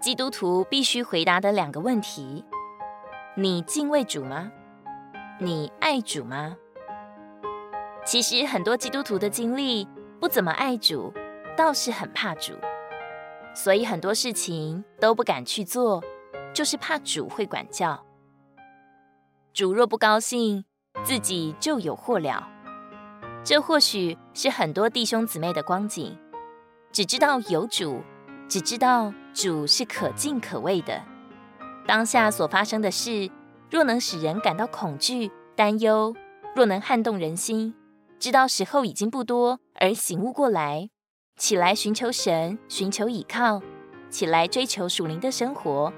[0.00, 2.42] 基督徒必须回答的两个问题：
[3.36, 4.50] 你敬畏主吗？
[5.38, 6.56] 你爱主吗？
[8.06, 9.86] 其实很多基督徒的经历
[10.18, 11.12] 不怎么爱主，
[11.54, 12.54] 倒是很怕主，
[13.54, 16.02] 所以很多事情都不敢去做，
[16.54, 18.02] 就是怕主会管教。
[19.52, 20.64] 主若不高兴，
[21.04, 22.48] 自己就有祸了。
[23.44, 26.18] 这或许是很多弟兄姊妹的光景，
[26.90, 28.02] 只知道有主，
[28.50, 31.00] 只知道主是可敬可畏的。
[31.86, 33.30] 当下所发生的事，
[33.70, 36.12] 若能使人感到恐惧、担忧，
[36.56, 37.72] 若能撼动人心，
[38.18, 40.90] 知道时候已经不多，而醒悟过来，
[41.36, 43.62] 起来寻求神，寻求倚靠，
[44.10, 45.92] 起来追求属灵的生活，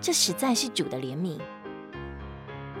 [0.00, 1.38] 这实在是主的怜悯。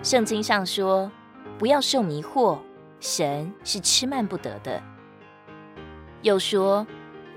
[0.02, 1.12] 圣经上说
[1.58, 2.58] ：“不要受迷惑。”
[2.98, 4.82] 神是吃慢不得的。
[6.22, 6.84] 又说，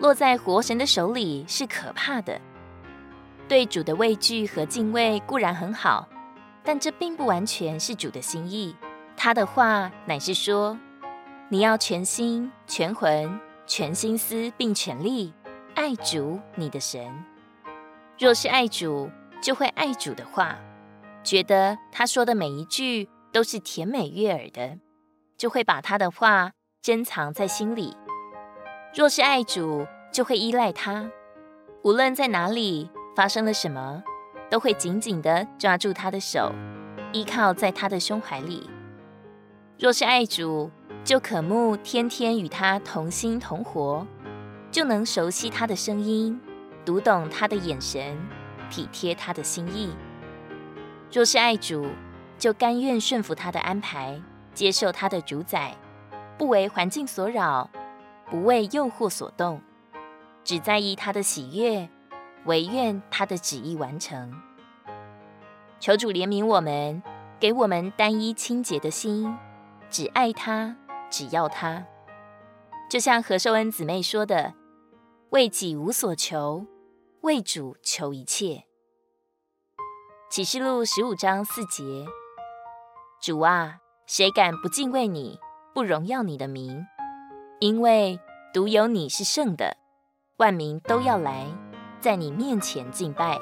[0.01, 2.41] 落在活神的手里是可怕的。
[3.47, 6.09] 对主的畏惧和敬畏固然很好，
[6.63, 8.75] 但这并不完全是主的心意。
[9.15, 10.75] 他的话乃是说，
[11.49, 15.31] 你要全心、全魂、全心思，并全力
[15.75, 17.23] 爱主你的神。
[18.17, 19.07] 若是爱主，
[19.39, 20.57] 就会爱主的话，
[21.23, 24.79] 觉得他说的每一句都是甜美悦耳的。
[25.37, 27.95] 就会把他的话珍藏在心里。
[28.93, 31.09] 若是爱主，就会依赖他，
[31.83, 34.03] 无论在哪里发生了什么，
[34.49, 36.51] 都会紧紧地抓住他的手，
[37.13, 38.69] 依靠在他的胸怀里。
[39.79, 40.69] 若是爱主，
[41.05, 44.05] 就渴慕天天与他同心同活，
[44.69, 46.39] 就能熟悉他的声音，
[46.83, 48.17] 读懂他的眼神，
[48.69, 49.95] 体贴他的心意。
[51.11, 51.87] 若是爱主，
[52.37, 54.21] 就甘愿顺服他的安排。
[54.53, 55.73] 接受他的主宰，
[56.37, 57.69] 不为环境所扰，
[58.31, 59.61] 不为诱惑所动，
[60.43, 61.89] 只在意他的喜悦，
[62.45, 64.33] 唯愿他的旨意完成。
[65.81, 67.03] 求主怜悯我们，
[67.41, 69.37] 给我们单一清洁的心，
[69.89, 70.77] 只爱他，
[71.09, 71.85] 只要他。
[72.89, 74.53] 就像何寿恩姊妹说的
[75.31, 76.65] ：“为己无所求，
[77.21, 78.63] 为主求一切。”
[80.31, 82.05] 启示录十五章四节，
[83.21, 83.79] 主啊。
[84.07, 85.39] 谁敢不敬畏你，
[85.73, 86.85] 不荣耀你的名？
[87.61, 88.19] 因为
[88.51, 89.77] 独有你是圣的，
[90.37, 91.45] 万民都要来
[91.99, 93.37] 在你面前敬拜，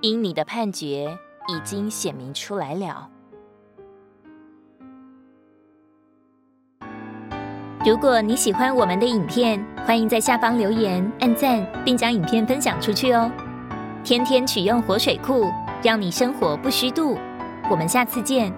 [0.00, 1.16] 因你的判决
[1.46, 3.08] 已经显明出来了。
[7.86, 13.30] 如果你喜欢我们的影片，欢迎在下方留言、按赞，并将影片分享出去哦。
[14.02, 15.48] 天天取用活水库，
[15.80, 17.16] 让你生活不虚度。
[17.70, 18.52] 我们下次见。